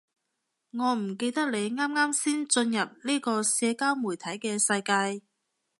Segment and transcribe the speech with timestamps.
[0.71, 5.23] 我唔記得你啱啱先進入呢個社交媒體嘅世界